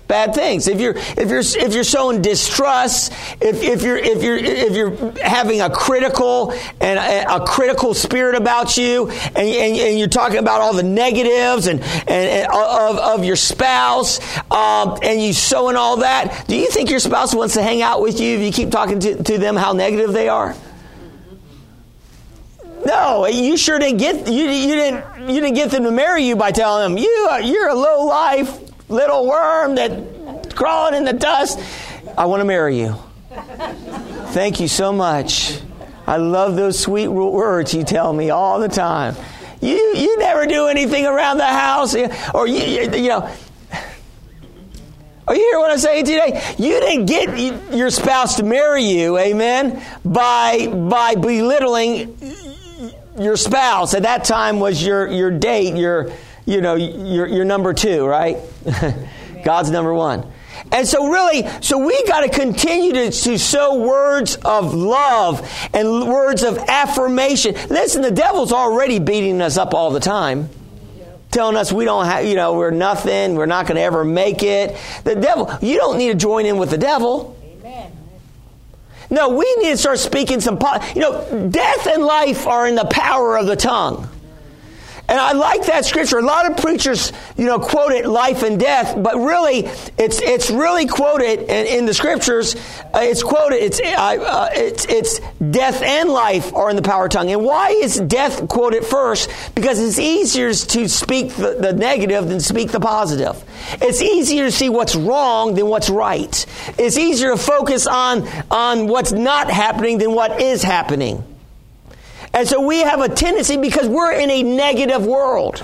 [0.09, 0.67] Bad things.
[0.67, 5.13] If you're if you're if you're showing distrust, if, if you're if you're if you're
[5.23, 10.39] having a critical and a, a critical spirit about you, and, and, and, you're talking
[10.39, 14.19] about all the negatives and, and, and of, of your spouse,
[14.51, 18.01] um, and you showing all that, do you think your spouse wants to hang out
[18.01, 20.55] with you if you keep talking to, to them how negative they are?
[22.87, 26.37] No, you sure didn't get you, you didn't you didn't get them to marry you
[26.37, 31.59] by telling them you you're a low life little worm that crawling in the dust.
[32.17, 32.97] I want to marry you.
[34.31, 35.61] Thank you so much.
[36.07, 39.15] I love those sweet words you tell me all the time.
[39.61, 41.95] You you never do anything around the house,
[42.33, 43.31] or you you know.
[45.27, 46.43] Are you hear what I'm saying today?
[46.57, 52.17] You didn't get your spouse to marry you, amen, by by belittling
[53.19, 53.93] your spouse.
[53.93, 56.11] At that time was your your date, your
[56.49, 58.39] you know, you're, you're number two, right?
[59.45, 60.33] God's number one.
[60.73, 66.09] And so, really, so we got to continue to, to sow words of love and
[66.09, 67.55] words of affirmation.
[67.69, 70.49] Listen, the devil's already beating us up all the time,
[71.31, 74.43] telling us we don't have, you know, we're nothing, we're not going to ever make
[74.43, 74.75] it.
[75.05, 77.37] The devil, you don't need to join in with the devil.
[79.11, 80.59] No, we need to start speaking some,
[80.95, 84.09] you know, death and life are in the power of the tongue.
[85.09, 86.19] And I like that scripture.
[86.19, 89.61] A lot of preachers, you know, quote it life and death, but really,
[89.97, 92.55] it's it's really quoted in, in the scriptures.
[92.95, 93.57] Uh, it's quoted.
[93.57, 97.31] It's uh, uh, it's it's death and life are in the power tongue.
[97.31, 99.31] And why is death quoted first?
[99.55, 103.43] Because it's easier to speak the, the negative than speak the positive.
[103.81, 106.47] It's easier to see what's wrong than what's right.
[106.79, 111.25] It's easier to focus on on what's not happening than what is happening.
[112.39, 115.61] And so we have a tendency because we're in a negative world.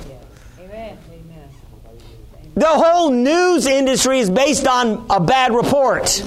[2.57, 6.03] The whole news industry is based on a bad report.
[6.19, 6.27] Isn't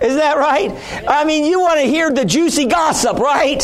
[0.00, 1.04] that right?
[1.08, 3.60] I mean, you want to hear the juicy gossip, right?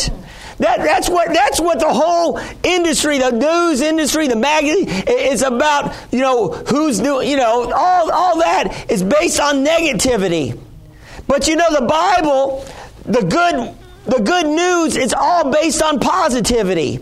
[0.57, 5.95] That, that's what that's what the whole industry, the news industry, the magazine is about.
[6.11, 7.29] You know who's doing.
[7.29, 10.59] You know all all that is based on negativity.
[11.27, 12.65] But you know the Bible,
[13.05, 13.73] the good
[14.07, 16.99] the good news is all based on positivity.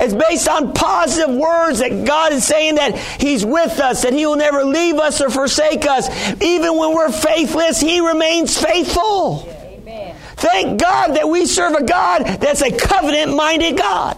[0.00, 4.26] It's based on positive words that God is saying that He's with us, that He
[4.26, 6.08] will never leave us or forsake us.
[6.42, 9.48] Even when we're faithless, He remains faithful.
[9.48, 10.14] Amen.
[10.36, 14.16] Thank God that we serve a God that's a covenant minded God.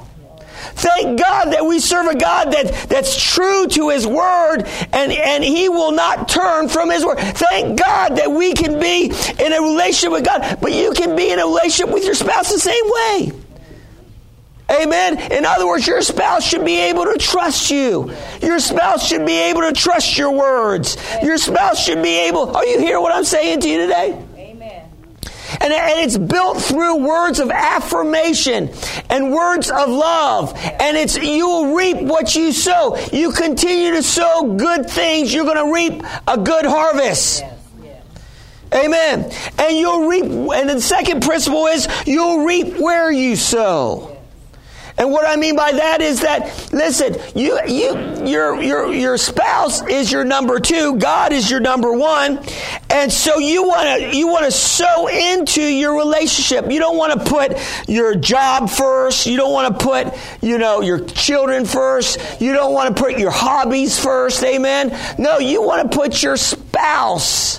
[0.75, 5.45] Thank God that we serve a God that, that's true to His Word and, and
[5.45, 7.19] He will not turn from His Word.
[7.19, 11.31] Thank God that we can be in a relationship with God, but you can be
[11.31, 13.33] in a relationship with your spouse the same way.
[14.71, 15.19] Amen.
[15.33, 18.13] In other words, your spouse should be able to trust you.
[18.41, 20.97] Your spouse should be able to trust your words.
[21.23, 22.57] Your spouse should be able.
[22.57, 24.25] Are you hearing what I'm saying to you today?
[25.61, 28.71] And, and it's built through words of affirmation
[29.11, 30.55] and words of love.
[30.57, 32.97] And it's you will reap what you sow.
[33.13, 37.45] You continue to sow good things, you're going to reap a good harvest.
[37.83, 38.03] Yes.
[38.75, 39.31] Amen.
[39.59, 44.10] And you'll reap, and the second principle is you'll reap where you sow.
[45.01, 49.81] And what I mean by that is that, listen, you, you, your, your, your spouse
[49.89, 50.99] is your number two.
[50.99, 52.39] God is your number one.
[52.91, 56.71] And so you want to, you want to sow into your relationship.
[56.71, 57.57] You don't want to put
[57.89, 59.27] your job first.
[59.27, 62.39] You don't want to put, you know, your children first.
[62.39, 64.45] You don't want to put your hobbies first.
[64.45, 64.95] Amen.
[65.19, 67.59] No, you want to put your spouse,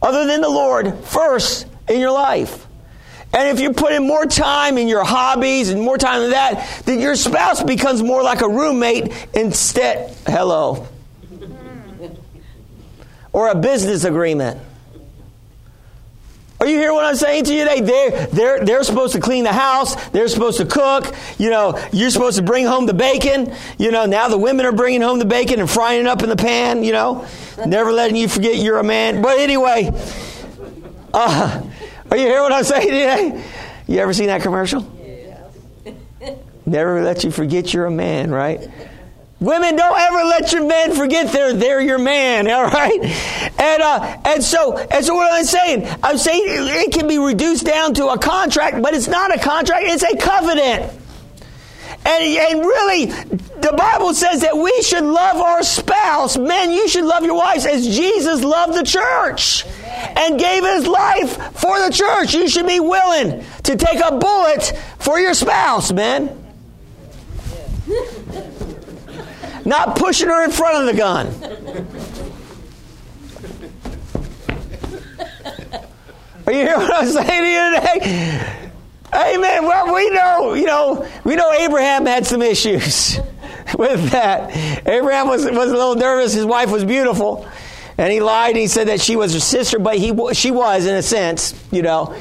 [0.00, 2.63] other than the Lord, first in your life.
[3.34, 6.82] And if you put in more time in your hobbies and more time in that,
[6.84, 10.16] then your spouse becomes more like a roommate instead.
[10.26, 10.86] Hello.
[13.32, 14.60] Or a business agreement.
[16.60, 17.80] Are you hearing what I'm saying to you today?
[17.80, 19.96] They're, they're, they're supposed to clean the house.
[20.10, 21.14] They're supposed to cook.
[21.36, 23.52] You know, you're supposed to bring home the bacon.
[23.76, 26.28] You know, now the women are bringing home the bacon and frying it up in
[26.28, 27.26] the pan, you know.
[27.66, 29.20] Never letting you forget you're a man.
[29.20, 29.90] But anyway,
[31.12, 31.62] uh,
[32.10, 33.44] are you hearing what I'm saying today?
[33.86, 34.90] You ever seen that commercial?
[36.66, 38.70] Never let you forget you're a man, right?
[39.40, 42.98] Women, don't ever let your men forget they're, they're your man, all right?
[43.58, 45.98] And, uh, and so, and so what am I saying?
[46.02, 49.84] I'm saying it can be reduced down to a contract, but it's not a contract,
[49.86, 51.00] it's a covenant.
[52.06, 56.36] And, and really, the Bible says that we should love our spouse.
[56.36, 59.64] Men, you should love your wives as Jesus loved the church
[59.94, 62.34] and gave his life for the church.
[62.34, 66.40] You should be willing to take a bullet for your spouse, man.
[69.64, 71.54] Not pushing her in front of the gun.
[76.46, 78.60] Are you hearing what I'm saying to you today?
[79.14, 79.64] Amen.
[79.64, 83.18] Well, we know, you know, we know Abraham had some issues
[83.78, 84.50] with that.
[84.86, 86.34] Abraham was, was a little nervous.
[86.34, 87.48] His wife was beautiful.
[87.96, 90.86] And he lied and he said that she was her sister, but he, she was
[90.86, 92.14] in a sense, you know.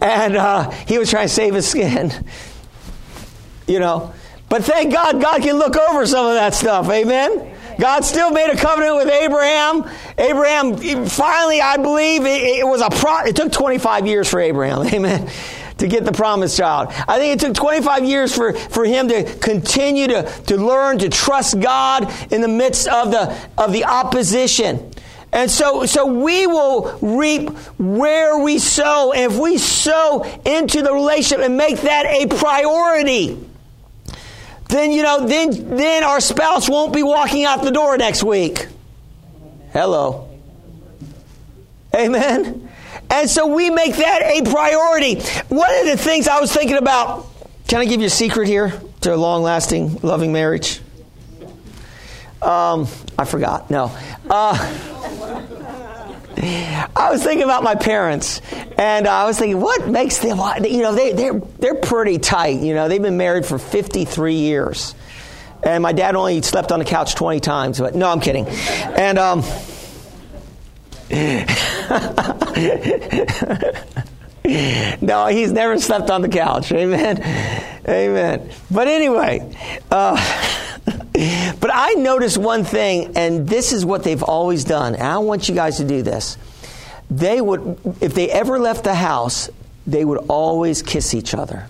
[0.00, 2.12] And uh, he was trying to save his skin,
[3.66, 4.12] you know.
[4.48, 6.90] But thank God, God can look over some of that stuff.
[6.90, 7.56] Amen.
[7.78, 9.88] God still made a covenant with Abraham.
[10.18, 13.20] Abraham, finally, I believe it, it was a pro.
[13.20, 14.86] It took 25 years for Abraham.
[14.94, 15.30] Amen
[15.80, 16.88] to get the promised child.
[17.08, 21.08] I think it took 25 years for, for him to continue to, to learn to
[21.08, 24.89] trust God in the midst of the, of the opposition.
[25.32, 29.12] And so, so we will reap where we sow.
[29.12, 33.38] And if we sow into the relationship and make that a priority,
[34.68, 38.66] then, you know, then, then our spouse won't be walking out the door next week.
[39.72, 40.28] Hello.
[41.94, 42.68] Amen.
[43.08, 45.20] And so we make that a priority.
[45.48, 47.26] One of the things I was thinking about,
[47.68, 50.80] can I give you a secret here to a long lasting, loving marriage?
[52.42, 52.86] Um,
[53.18, 53.70] I forgot.
[53.70, 53.90] No.
[54.28, 54.56] Uh,
[56.42, 58.40] I was thinking about my parents,
[58.78, 60.38] and I was thinking, what makes them?
[60.64, 62.60] You know, they, they're they're pretty tight.
[62.60, 64.94] You know, they've been married for fifty three years,
[65.62, 67.78] and my dad only slept on the couch twenty times.
[67.78, 68.46] But no, I'm kidding.
[68.46, 69.40] And um,
[75.02, 76.72] no, he's never slept on the couch.
[76.72, 77.20] Amen.
[77.86, 78.50] Amen.
[78.70, 79.54] But anyway.
[79.90, 80.16] Uh,
[81.60, 84.94] but I noticed one thing, and this is what they've always done.
[84.94, 86.38] And I want you guys to do this.
[87.10, 89.50] They would, if they ever left the house,
[89.86, 91.68] they would always kiss each other.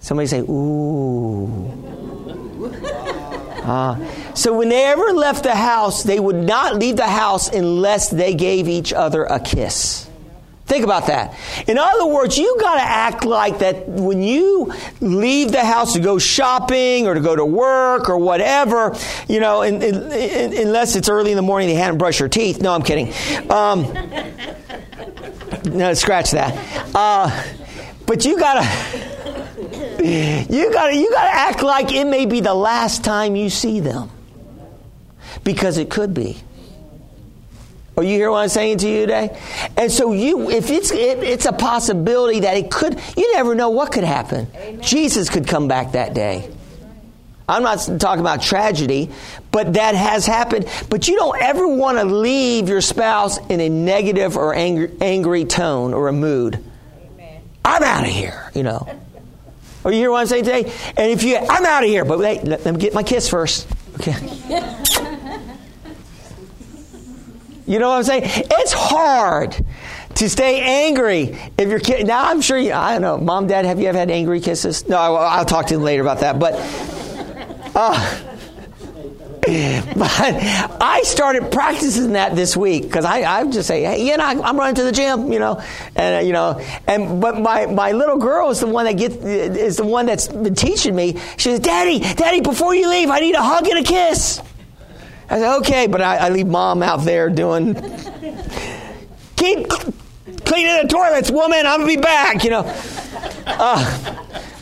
[0.00, 1.72] Somebody say, ooh.
[3.64, 3.96] Uh,
[4.34, 8.34] so when they ever left the house, they would not leave the house unless they
[8.34, 10.08] gave each other a kiss.
[10.66, 11.38] Think about that.
[11.68, 16.00] In other words, you got to act like that when you leave the house to
[16.00, 18.96] go shopping or to go to work or whatever,
[19.28, 22.30] you know, in, in, in, unless it's early in the morning, they hadn't brushed your
[22.30, 22.62] teeth.
[22.62, 23.12] No, I'm kidding.
[23.50, 23.92] Um,
[25.64, 26.56] no, scratch that.
[26.94, 27.44] Uh,
[28.06, 29.14] but you got to.
[30.04, 34.10] You gotta, you gotta act like it may be the last time you see them.
[35.42, 36.36] Because it could be.
[37.96, 39.38] Or you hear what I'm saying to you today?
[39.76, 43.70] And so you, if it's it, it's a possibility that it could, you never know
[43.70, 44.48] what could happen.
[44.54, 44.82] Amen.
[44.82, 46.50] Jesus could come back that day.
[47.48, 49.10] I'm not talking about tragedy,
[49.52, 50.66] but that has happened.
[50.88, 55.44] But you don't ever want to leave your spouse in a negative or angry, angry
[55.44, 56.64] tone or a mood.
[57.14, 57.42] Amen.
[57.64, 58.88] I'm out of here, you know.
[59.84, 60.72] Or you hear what I'm saying today?
[60.96, 63.28] And if you, I'm out of here, but wait, let, let me get my kiss
[63.28, 63.68] first.
[64.00, 64.14] Okay.
[67.66, 68.22] you know what I'm saying?
[68.24, 69.56] It's hard
[70.16, 72.06] to stay angry if you're kid.
[72.06, 72.72] Now I'm sure you.
[72.72, 73.64] I don't know, mom, dad.
[73.64, 74.88] Have you ever had angry kisses?
[74.88, 76.38] No, I'll, I'll talk to you later about that.
[76.38, 76.54] But
[77.74, 78.24] uh,
[79.44, 80.10] but
[80.80, 84.56] I started practicing that this week because I, I just say, hey, you know, I'm
[84.56, 85.62] running to the gym, you know,
[85.96, 89.16] and uh, you know, and but my, my little girl is the one that gets
[89.16, 91.18] is the one that's been teaching me.
[91.36, 94.40] She says, "Daddy, Daddy, before you leave, I need a hug and a kiss."
[95.30, 97.74] I said, "Okay," but I, I leave mom out there doing
[99.36, 99.68] keep
[100.44, 101.66] cleaning the toilets, woman.
[101.66, 102.62] I'm gonna be back, you know.
[103.46, 104.14] Uh,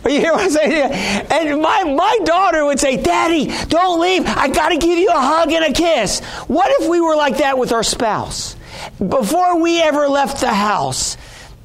[0.05, 0.93] you hear what I'm saying?
[1.31, 4.25] And my, my daughter would say, Daddy, don't leave.
[4.27, 6.21] I got to give you a hug and a kiss.
[6.49, 8.57] What if we were like that with our spouse?
[8.99, 11.17] Before we ever left the house,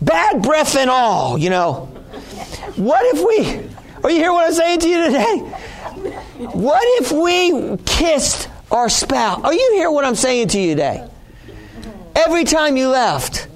[0.01, 1.85] bad breath and all, you know.
[2.75, 3.69] What if we,
[4.03, 5.37] are you hear what I'm saying to you today?
[6.53, 9.43] What if we kissed our spouse?
[9.43, 11.07] Are you hear what I'm saying to you today?
[12.15, 13.47] Every time you left.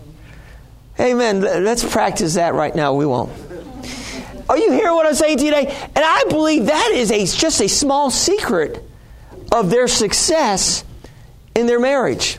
[1.00, 1.42] Amen.
[1.42, 2.94] Let's practice that right now.
[2.94, 3.32] We won't.
[4.48, 5.76] Are you hearing what I'm saying to you today?
[5.96, 8.84] And I believe that is a, just a small secret
[9.52, 10.84] of their success
[11.56, 12.38] in their marriage.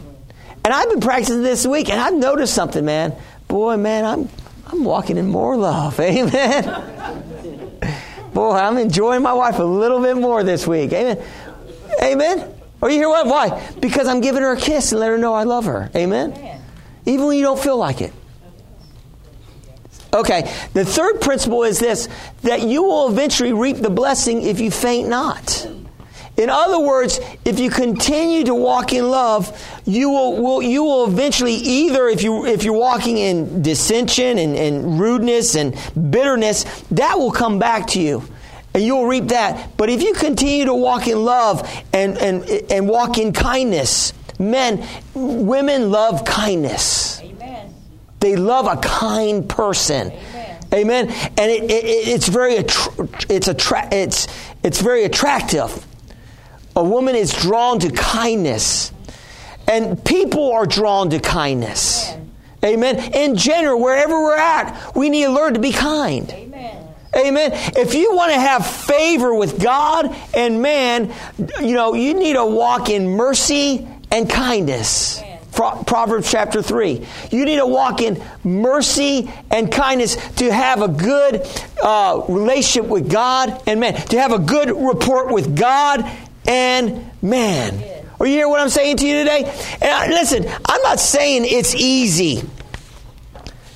[0.64, 3.16] And I've been practicing this week, and I've noticed something, man.
[3.48, 4.28] Boy, man, I'm
[4.66, 5.98] I'm walking in more love.
[6.00, 6.64] Amen.
[8.32, 10.92] Boy, I'm enjoying my wife a little bit more this week.
[10.92, 11.22] Amen.
[12.02, 12.54] Amen.
[12.82, 13.26] Or you hear what?
[13.26, 13.70] Why?
[13.80, 15.88] Because I'm giving her a kiss and let her know I love her.
[15.94, 16.60] Amen.
[17.06, 18.12] Even when you don't feel like it.
[20.12, 22.08] Okay, the third principle is this
[22.42, 25.66] that you will eventually reap the blessing if you faint not.
[26.36, 29.56] In other words, if you continue to walk in love,
[29.86, 34.56] you will, will you will eventually either if you if you're walking in dissension and,
[34.56, 35.74] and rudeness and
[36.10, 38.22] bitterness, that will come back to you.
[38.74, 39.76] And you'll reap that.
[39.76, 44.86] But if you continue to walk in love and, and, and walk in kindness, men,
[45.14, 47.20] women love kindness.
[47.20, 47.74] Amen.
[48.20, 50.12] They love a kind person.
[50.12, 50.58] Amen.
[50.72, 51.10] Amen.
[51.10, 54.26] And it, it, it's very it's attra- it's
[54.62, 55.86] it's very attractive.
[56.74, 58.90] A woman is drawn to kindness,
[59.68, 62.10] and people are drawn to kindness.
[62.64, 62.96] Amen.
[62.96, 63.12] Amen.
[63.12, 66.41] In general, wherever we're at, we need to learn to be kind.
[67.14, 67.50] Amen.
[67.76, 71.12] If you want to have favor with God and man,
[71.60, 75.20] you know, you need to walk in mercy and kindness.
[75.20, 75.38] Amen.
[75.52, 77.06] Proverbs chapter 3.
[77.30, 81.46] You need to walk in mercy and kindness to have a good
[81.82, 86.10] uh, relationship with God and man, to have a good report with God
[86.46, 88.02] and man.
[88.18, 89.42] Are you hear what I'm saying to you today?
[89.82, 92.42] And I, listen, I'm not saying it's easy.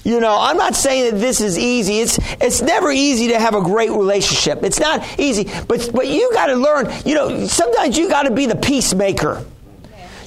[0.07, 1.99] You know, I'm not saying that this is easy.
[1.99, 4.63] It's it's never easy to have a great relationship.
[4.63, 6.93] It's not easy, but but you got to learn.
[7.05, 9.45] You know, sometimes you got to be the peacemaker.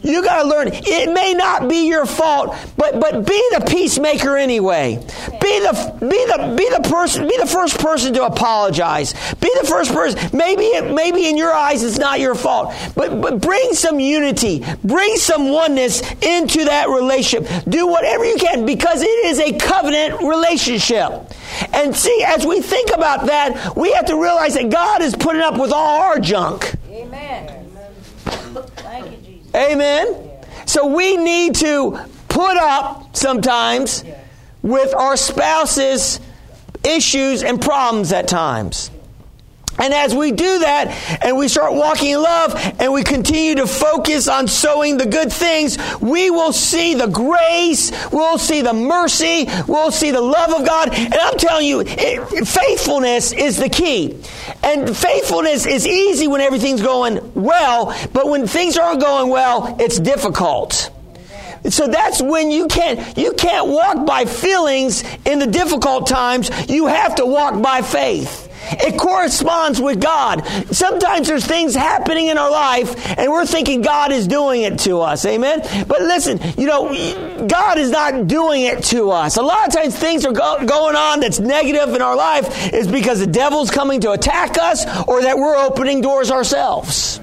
[0.03, 0.69] You got to learn.
[0.71, 4.95] It may not be your fault, but but be the peacemaker anyway.
[4.95, 7.27] Be the be the be the person.
[7.27, 9.13] Be the first person to apologize.
[9.35, 10.19] Be the first person.
[10.35, 14.63] Maybe it, maybe in your eyes it's not your fault, but but bring some unity.
[14.83, 17.65] Bring some oneness into that relationship.
[17.67, 21.33] Do whatever you can because it is a covenant relationship.
[21.73, 25.41] And see, as we think about that, we have to realize that God is putting
[25.41, 26.73] up with all our junk.
[26.89, 27.65] Amen.
[28.25, 29.48] Thank you, Jesus.
[29.59, 30.31] Amen.
[30.65, 31.99] So we need to
[32.29, 34.05] put up sometimes
[34.61, 36.21] with our spouse's
[36.83, 38.89] issues and problems at times.
[39.79, 43.67] And as we do that and we start walking in love and we continue to
[43.67, 49.47] focus on sowing the good things, we will see the grace, we'll see the mercy,
[49.67, 50.93] we'll see the love of God.
[50.93, 54.19] And I'm telling you, it, faithfulness is the key.
[54.63, 59.99] And faithfulness is easy when everything's going well, but when things aren't going well, it's
[59.99, 60.91] difficult.
[61.69, 66.49] So that's when you can't you can't walk by feelings in the difficult times.
[66.69, 68.48] You have to walk by faith.
[68.71, 70.45] It corresponds with God.
[70.71, 74.99] Sometimes there's things happening in our life and we're thinking God is doing it to
[75.01, 75.25] us.
[75.25, 75.61] Amen?
[75.87, 79.37] But listen, you know, God is not doing it to us.
[79.37, 82.87] A lot of times things are go- going on that's negative in our life is
[82.87, 87.19] because the devil's coming to attack us or that we're opening doors ourselves.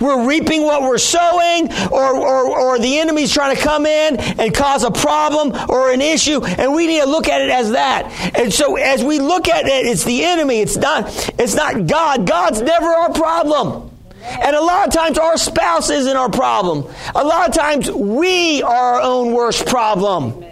[0.00, 4.54] We're reaping what we're sowing, or, or, or the enemy's trying to come in and
[4.54, 8.36] cause a problem or an issue, and we need to look at it as that.
[8.38, 11.06] And so as we look at it, it's the enemy, it's not,
[11.38, 12.26] it's not God.
[12.26, 13.90] God's never our problem.
[14.20, 16.84] And a lot of times our spouse isn't our problem.
[17.14, 20.44] A lot of times we are our own worst problem.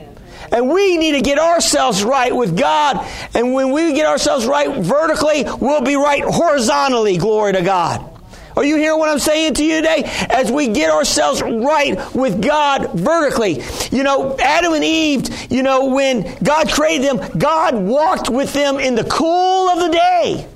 [0.53, 3.05] And we need to get ourselves right with God.
[3.35, 7.19] And when we get ourselves right vertically, we'll be right horizontally.
[7.19, 8.16] Glory to God.
[8.57, 10.03] Are you hearing what I'm saying to you today?
[10.31, 13.63] As we get ourselves right with God vertically.
[13.91, 18.79] You know, Adam and Eve, you know, when God created them, God walked with them
[18.79, 20.49] in the cool of the day.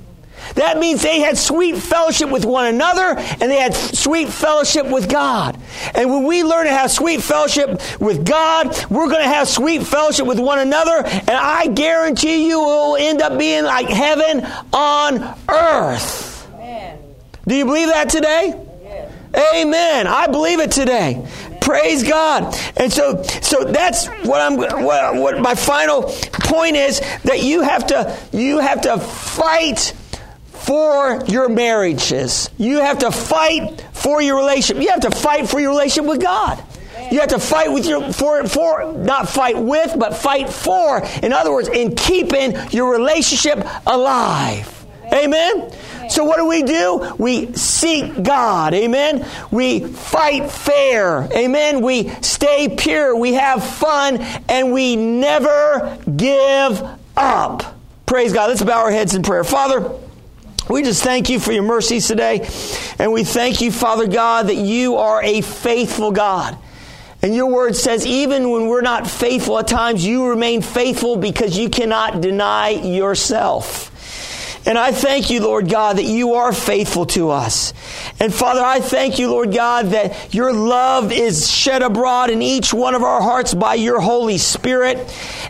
[0.55, 5.07] That means they had sweet fellowship with one another and they had sweet fellowship with
[5.07, 5.57] God.
[5.93, 9.83] And when we learn to have sweet fellowship with God, we're going to have sweet
[9.83, 11.05] fellowship with one another.
[11.05, 16.30] And I guarantee you it will end up being like heaven on earth.
[17.47, 18.53] Do you believe that today?
[18.83, 19.13] Yes.
[19.55, 20.07] Amen.
[20.07, 21.15] I believe it today.
[21.15, 21.59] Amen.
[21.61, 22.55] Praise God.
[22.77, 24.57] And so, so that's what I'm.
[24.57, 29.93] What, what my final point is that you have to you have to fight
[30.47, 32.49] for your marriages.
[32.57, 34.83] You have to fight for your relationship.
[34.83, 36.63] You have to fight for your relationship with God.
[37.11, 41.03] You have to fight with your for for not fight with, but fight for.
[41.23, 44.77] In other words, in keeping your relationship alive.
[45.13, 45.71] Amen.
[46.09, 47.15] So what do we do?
[47.17, 48.73] We seek God.
[48.73, 49.27] Amen.
[49.51, 51.27] We fight fair.
[51.33, 51.81] Amen.
[51.81, 53.15] We stay pure.
[53.15, 54.17] We have fun
[54.49, 56.81] and we never give
[57.15, 57.77] up.
[58.05, 58.49] Praise God.
[58.49, 59.43] Let's bow our heads in prayer.
[59.43, 59.91] Father,
[60.69, 62.47] we just thank you for your mercies today.
[62.99, 66.57] And we thank you, Father God, that you are a faithful God.
[67.21, 71.57] And your word says, even when we're not faithful at times, you remain faithful because
[71.57, 73.90] you cannot deny yourself.
[74.65, 77.73] And I thank you, Lord God, that you are faithful to us.
[78.19, 82.71] And Father, I thank you, Lord God, that your love is shed abroad in each
[82.71, 84.97] one of our hearts by your Holy Spirit.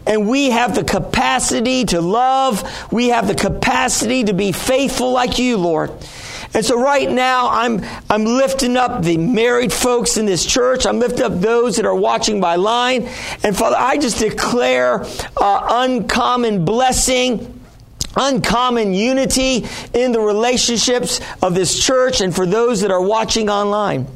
[0.08, 2.64] And we have the capacity to love.
[2.92, 5.92] We have the capacity to be faithful like you, Lord.
[6.54, 10.86] And so right now, I'm, I'm lifting up the married folks in this church.
[10.86, 13.10] I'm lifting up those that are watching by line.
[13.44, 15.06] And Father, I just declare
[15.38, 17.61] uh, uncommon blessing
[18.16, 24.08] uncommon unity in the relationships of this church and for those that are watching online.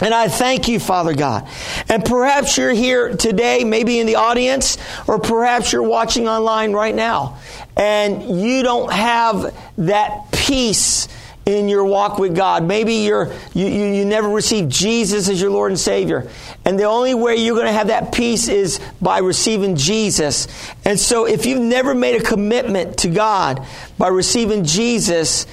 [0.00, 1.48] And I thank you, Father God.
[1.88, 4.76] And perhaps you're here today, maybe in the audience,
[5.06, 7.38] or perhaps you're watching online right now,
[7.76, 11.08] and you don't have that peace
[11.46, 12.64] in your walk with God.
[12.64, 16.28] Maybe you're, you, you, you never received Jesus as your Lord and Savior.
[16.64, 20.48] And the only way you're going to have that peace is by receiving Jesus.
[20.84, 23.66] And so if you've never made a commitment to God
[23.98, 25.46] by receiving Jesus,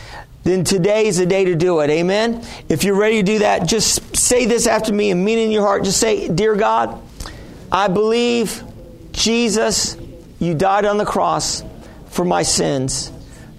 [0.44, 1.90] then today is the day to do it.
[1.90, 2.46] Amen?
[2.70, 5.52] If you're ready to do that, just say this after me and mean it in
[5.52, 5.84] your heart.
[5.84, 7.02] Just say, Dear God,
[7.72, 8.64] I believe
[9.12, 9.98] Jesus,
[10.40, 11.64] you died on the cross
[12.08, 13.12] for my sins.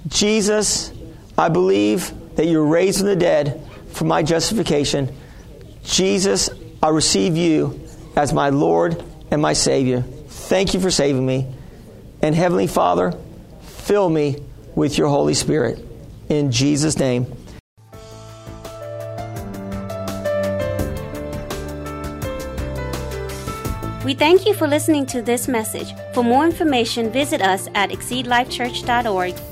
[0.08, 0.92] Jesus,
[1.38, 5.14] I believe that you're raised from the dead for my justification.
[5.84, 6.50] Jesus,
[6.82, 7.80] I receive you
[8.16, 10.02] as my Lord and my Savior.
[10.02, 11.46] Thank you for saving me.
[12.20, 13.18] And Heavenly Father,
[13.60, 14.36] fill me
[14.74, 15.84] with your Holy Spirit.
[16.28, 17.26] In Jesus' name.
[24.04, 25.94] We thank you for listening to this message.
[26.12, 29.51] For more information, visit us at exceedlifechurch.org